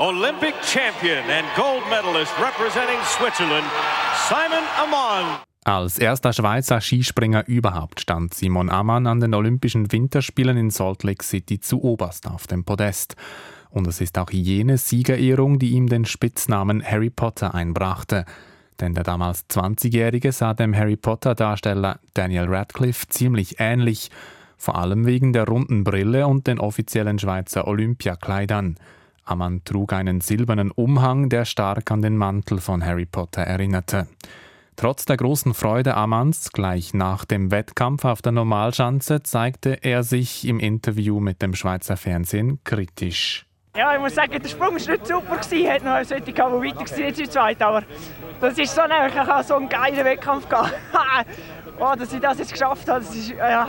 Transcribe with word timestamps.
Olympic 0.00 0.54
champion 0.62 1.24
and 1.28 1.44
gold 1.56 1.82
medalist 1.90 2.32
representing 2.38 3.00
Switzerland, 3.02 3.66
Simon 4.28 4.62
Amon. 4.80 5.38
Als 5.64 5.98
erster 5.98 6.32
Schweizer 6.32 6.80
Skispringer 6.80 7.48
überhaupt 7.48 7.98
stand 7.98 8.32
Simon 8.32 8.70
Ammann 8.70 9.08
an 9.08 9.18
den 9.18 9.34
Olympischen 9.34 9.90
Winterspielen 9.90 10.56
in 10.56 10.70
Salt 10.70 11.02
Lake 11.02 11.24
City 11.24 11.58
zu 11.58 11.82
oberst 11.82 12.28
auf 12.28 12.46
dem 12.46 12.62
Podest. 12.62 13.16
Und 13.70 13.88
es 13.88 14.00
ist 14.00 14.16
auch 14.18 14.30
jene 14.30 14.78
Siegerehrung, 14.78 15.58
die 15.58 15.70
ihm 15.70 15.88
den 15.88 16.04
Spitznamen 16.04 16.80
Harry 16.84 17.10
Potter 17.10 17.52
einbrachte. 17.52 18.24
Denn 18.80 18.94
der 18.94 19.02
damals 19.02 19.50
20-Jährige 19.50 20.30
sah 20.30 20.54
dem 20.54 20.76
Harry 20.76 20.96
Potter-Darsteller 20.96 21.98
Daniel 22.14 22.46
Radcliffe 22.46 23.08
ziemlich 23.08 23.56
ähnlich, 23.58 24.12
vor 24.56 24.76
allem 24.76 25.06
wegen 25.06 25.32
der 25.32 25.48
runden 25.48 25.82
Brille 25.82 26.28
und 26.28 26.46
den 26.46 26.60
offiziellen 26.60 27.18
Schweizer 27.18 27.66
Olympiakleidern. 27.66 28.78
Ammann 29.28 29.62
trug 29.64 29.92
einen 29.92 30.20
silbernen 30.20 30.70
Umhang, 30.70 31.28
der 31.28 31.44
stark 31.44 31.90
an 31.90 32.02
den 32.02 32.16
Mantel 32.16 32.58
von 32.58 32.84
Harry 32.84 33.06
Potter 33.06 33.42
erinnerte. 33.42 34.06
Trotz 34.76 35.06
der 35.06 35.16
großen 35.16 35.54
Freude 35.54 35.94
Amanns 35.94 36.52
gleich 36.52 36.94
nach 36.94 37.24
dem 37.24 37.50
Wettkampf 37.50 38.04
auf 38.04 38.22
der 38.22 38.32
Normalschanze 38.32 39.24
zeigte 39.24 39.82
er 39.82 40.04
sich 40.04 40.46
im 40.46 40.60
Interview 40.60 41.18
mit 41.18 41.42
dem 41.42 41.54
Schweizer 41.54 41.96
Fernsehen 41.96 42.60
kritisch. 42.62 43.44
Ja, 43.76 43.94
ich 43.94 44.00
muss 44.00 44.14
sagen, 44.14 44.40
der 44.40 44.48
Sprung 44.48 44.74
war 44.74 44.74
nicht 44.74 45.06
super. 45.06 45.38
Es 45.40 45.52
hat 45.52 45.84
noch 45.84 46.04
solche 46.04 46.32
gehabt, 46.32 46.54
die 46.54 46.68
weiter 46.68 46.80
waren 46.80 47.18
als 47.18 47.30
zweit. 47.30 47.62
Aber 47.62 47.82
das 48.40 48.58
ist 48.58 48.74
so 48.74 48.82
nämlich, 48.82 49.14
ich 49.14 49.18
habe 49.18 49.44
so 49.44 49.56
einen 49.56 49.68
geilen 49.68 50.04
Wettkampf 50.04 50.46
oh, 51.78 51.94
dass 51.96 52.12
ich 52.12 52.20
das 52.20 52.38
jetzt 52.38 52.52
geschafft 52.52 52.88
habe, 52.88 53.00
das 53.00 53.14
ist, 53.14 53.30
ja, 53.30 53.68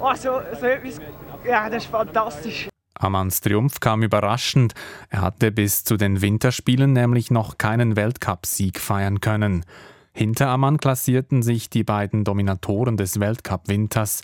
oh, 0.00 0.14
so, 0.14 0.40
so 0.58 0.66
etwas, 0.66 1.00
ja, 1.44 1.68
das 1.68 1.84
ist 1.84 1.90
fantastisch. 1.90 2.69
Amanns 3.00 3.40
Triumph 3.40 3.80
kam 3.80 4.02
überraschend. 4.02 4.74
Er 5.08 5.22
hatte 5.22 5.50
bis 5.50 5.84
zu 5.84 5.96
den 5.96 6.20
Winterspielen 6.20 6.92
nämlich 6.92 7.30
noch 7.30 7.58
keinen 7.58 7.96
Weltcupsieg 7.96 8.78
feiern 8.78 9.20
können. 9.20 9.64
Hinter 10.12 10.48
Ammann 10.48 10.78
klassierten 10.78 11.42
sich 11.42 11.70
die 11.70 11.84
beiden 11.84 12.24
Dominatoren 12.24 12.96
des 12.96 13.20
Weltcup-Winters. 13.20 14.22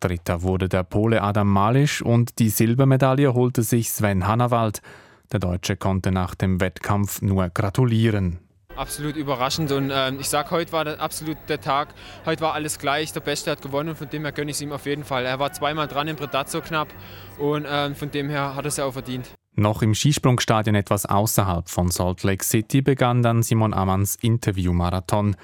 Dritter 0.00 0.42
wurde 0.42 0.68
der 0.68 0.84
Pole 0.84 1.22
Adam 1.22 1.52
Malisch 1.52 2.02
und 2.02 2.38
die 2.38 2.50
Silbermedaille 2.50 3.34
holte 3.34 3.62
sich 3.62 3.90
Sven 3.90 4.26
Hannawald. 4.26 4.80
Der 5.32 5.40
Deutsche 5.40 5.76
konnte 5.76 6.10
nach 6.12 6.34
dem 6.34 6.60
Wettkampf 6.60 7.20
nur 7.20 7.48
gratulieren. 7.50 8.38
Absolut 8.78 9.16
überraschend 9.16 9.72
und 9.72 9.90
äh, 9.90 10.12
ich 10.20 10.28
sage, 10.28 10.52
heute 10.52 10.70
war 10.70 10.84
der, 10.84 11.00
absolut 11.00 11.36
der 11.48 11.60
Tag. 11.60 11.88
Heute 12.24 12.42
war 12.42 12.54
alles 12.54 12.78
gleich. 12.78 13.12
Der 13.12 13.18
Beste 13.18 13.50
hat 13.50 13.60
gewonnen 13.60 13.88
und 13.88 13.98
von 13.98 14.08
dem 14.08 14.22
her 14.22 14.30
gönne 14.30 14.52
ich 14.52 14.58
es 14.58 14.60
ihm 14.60 14.70
auf 14.70 14.86
jeden 14.86 15.02
Fall. 15.02 15.26
Er 15.26 15.40
war 15.40 15.52
zweimal 15.52 15.88
dran 15.88 16.06
im 16.06 16.14
Bredazzo 16.14 16.60
knapp 16.60 16.86
und 17.38 17.64
äh, 17.64 17.92
von 17.96 18.12
dem 18.12 18.30
her 18.30 18.54
hat 18.54 18.64
er 18.64 18.68
es 18.68 18.78
auch 18.78 18.92
verdient. 18.92 19.34
Noch 19.56 19.82
im 19.82 19.96
Skisprungstadion 19.96 20.76
etwas 20.76 21.06
außerhalb 21.06 21.68
von 21.68 21.90
Salt 21.90 22.22
Lake 22.22 22.44
City 22.44 22.80
begann 22.80 23.20
dann 23.24 23.42
Simon 23.42 23.74
Ammanns 23.74 24.14
Interviewmarathon. 24.14 25.34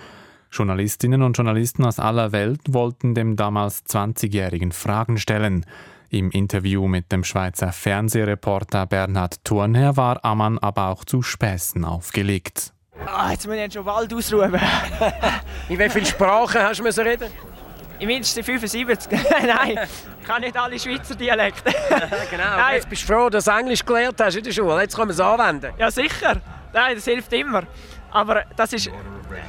Journalistinnen 0.53 1.23
und 1.23 1.37
Journalisten 1.37 1.85
aus 1.85 1.99
aller 1.99 2.31
Welt 2.31 2.61
wollten 2.69 3.17
dem 3.17 3.35
damals 3.35 3.85
20-Jährigen 3.87 4.71
Fragen 4.71 5.19
stellen. 5.19 5.67
Im 6.09 6.31
Interview 6.31 6.87
mit 6.87 7.11
dem 7.11 7.25
Schweizer 7.25 7.73
Fernsehreporter 7.73 8.87
Bernhard 8.87 9.45
Thurnherr 9.45 9.97
war 9.97 10.25
Ammann 10.25 10.61
aber 10.61 10.91
auch 10.91 11.05
zu 11.05 11.23
Späßen 11.23 11.85
aufgelegt. 11.85 12.74
Ah, 13.07 13.31
jetzt 13.31 13.47
muss 13.47 13.57
ich 13.57 13.73
schon 13.73 13.85
bald 13.85 14.13
ausruhen. 14.13 14.55
In 15.69 15.79
wie 15.79 15.89
vielen 15.89 16.07
Sprachen 16.07 16.63
hast 16.63 16.79
du 16.81 17.03
reden? 17.03 17.31
Im 17.99 18.09
mindestens 18.09 18.45
75. 18.45 19.11
Nein, 19.47 19.79
ich 20.21 20.27
kann 20.27 20.41
nicht 20.41 20.57
alle 20.57 20.79
Schweizer 20.79 21.15
Dialekte. 21.15 21.73
genau, 22.31 22.57
Nein. 22.57 22.75
jetzt 22.75 22.89
bist 22.89 23.09
du 23.09 23.13
froh, 23.13 23.29
dass 23.31 23.45
du 23.45 23.53
Englisch 23.53 23.85
gelernt 23.85 24.21
hast 24.21 24.37
in 24.37 24.45
der 24.45 24.53
Schule. 24.53 24.81
Jetzt 24.81 24.97
kann 24.97 25.07
man 25.07 25.15
es 25.15 25.21
anwenden. 25.21 25.73
Ja, 25.79 25.91
sicher. 25.91 26.41
Nein, 26.73 26.97
das 26.97 27.05
hilft 27.05 27.33
immer. 27.33 27.63
Aber 28.11 28.45
das 28.57 28.73
ist, 28.73 28.91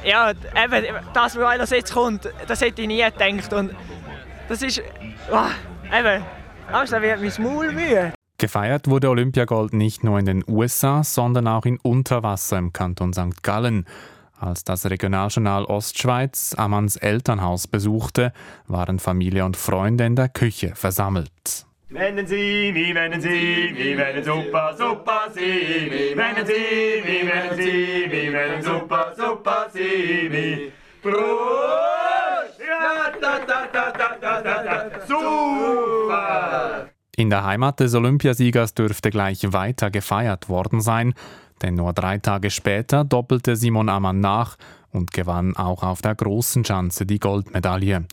ja, 0.04 0.30
eben, 0.30 0.86
das, 1.12 1.36
was 1.36 1.70
jetzt 1.70 1.92
kommt, 1.92 2.28
das 2.46 2.60
hätte 2.60 2.82
ich 2.82 2.88
nie 2.88 3.02
gedacht. 3.02 3.52
Und 3.52 3.74
das 4.48 4.62
ist, 4.62 4.82
oh, 5.30 5.94
eben, 5.96 6.24
da 6.70 7.02
wird 7.02 7.20
mein 7.20 7.32
Maul 7.38 7.72
müde. 7.72 8.15
Gefeiert 8.38 8.88
wurde 8.88 9.08
Olympiagold 9.08 9.72
nicht 9.72 10.04
nur 10.04 10.18
in 10.18 10.26
den 10.26 10.44
USA, 10.46 11.02
sondern 11.02 11.48
auch 11.48 11.64
in 11.64 11.78
Unterwasser 11.78 12.58
im 12.58 12.72
Kanton 12.72 13.14
St. 13.14 13.42
Gallen. 13.42 13.86
Als 14.38 14.62
das 14.62 14.84
Regionaljournal 14.84 15.64
Ostschweiz 15.64 16.54
Amanns 16.58 16.96
Elternhaus 16.96 17.66
besuchte, 17.66 18.34
waren 18.66 18.98
Familie 18.98 19.46
und 19.46 19.56
Freunde 19.56 20.04
in 20.04 20.16
der 20.16 20.28
Küche 20.28 20.74
versammelt. 20.74 21.64
Wenn 21.88 22.26
Sie 22.26 22.72
mich, 22.74 22.94
wenn 22.94 23.18
Sie 23.18 23.72
mich, 23.72 23.96
wenn 23.96 24.22
super, 24.22 24.74
super 24.76 25.30
Sie 25.32 25.88
mich, 25.88 26.16
wenn 26.16 26.44
Sie 26.44 27.02
mich, 27.04 27.32
wenn 27.32 27.56
Sie 27.56 28.06
mich, 28.08 28.32
wenn 28.32 28.62
super, 28.62 29.14
super 29.16 29.68
Sie 29.72 30.28
mich. 30.28 30.72
In 37.18 37.30
der 37.30 37.44
Heimat 37.44 37.80
des 37.80 37.94
Olympiasiegers 37.94 38.74
dürfte 38.74 39.08
gleich 39.08 39.50
weiter 39.54 39.90
gefeiert 39.90 40.50
worden 40.50 40.82
sein, 40.82 41.14
denn 41.62 41.74
nur 41.74 41.94
drei 41.94 42.18
Tage 42.18 42.50
später 42.50 43.04
doppelte 43.04 43.56
Simon 43.56 43.88
Ammann 43.88 44.20
nach 44.20 44.58
und 44.92 45.12
gewann 45.12 45.56
auch 45.56 45.82
auf 45.82 46.02
der 46.02 46.14
großen 46.14 46.66
Schanze 46.66 47.06
die 47.06 47.18
Goldmedaille. 47.18 48.04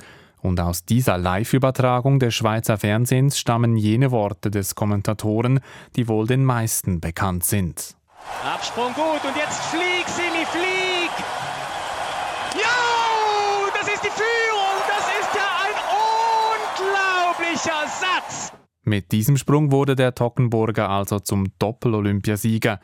Und 0.41 0.61
aus 0.61 0.85
dieser 0.85 1.17
Live-Übertragung 1.17 2.19
des 2.19 2.33
Schweizer 2.33 2.77
Fernsehens 2.77 3.37
stammen 3.37 3.75
jene 3.75 4.11
Worte 4.11 4.49
des 4.49 4.73
Kommentatoren, 4.73 5.59
die 5.97 6.07
wohl 6.07 6.25
den 6.25 6.45
meisten 6.45 7.01
bekannt 7.01 7.43
sind. 7.43 7.97
Absprung 8.45 8.93
gut 8.93 9.23
und 9.25 9.35
jetzt 9.35 9.59
flieg, 9.63 10.07
Simi, 10.07 10.45
flieg! 10.45 11.11
Ja, 12.55 13.69
das 13.77 13.93
ist 13.93 14.03
die 14.03 14.11
Führung, 14.11 14.77
das 14.87 15.07
ist 15.19 15.35
ja 15.35 15.49
ein 15.65 15.75
unglaublicher 16.79 17.87
Satz! 17.87 18.53
Mit 18.83 19.13
diesem 19.13 19.37
Sprung 19.37 19.71
wurde 19.71 19.95
der 19.95 20.13
Tockenburger 20.13 20.89
also 20.89 21.19
zum 21.19 21.47
Doppel-Olympiasieger. 21.57 22.79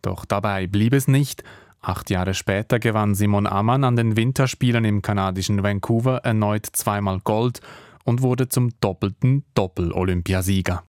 Doch 0.00 0.24
dabei 0.24 0.66
blieb 0.66 0.94
es 0.94 1.08
nicht. 1.08 1.44
Acht 1.82 2.08
Jahre 2.10 2.32
später 2.32 2.78
gewann 2.78 3.14
Simon 3.14 3.46
Ammann 3.46 3.84
an 3.84 3.96
den 3.96 4.16
Winterspielen 4.16 4.84
im 4.84 5.02
kanadischen 5.02 5.62
Vancouver 5.62 6.18
erneut 6.18 6.66
zweimal 6.72 7.20
Gold 7.20 7.60
und 8.04 8.22
wurde 8.22 8.48
zum 8.48 8.70
doppelten 8.80 9.44
Doppel-Olympiasieger. 9.54 10.80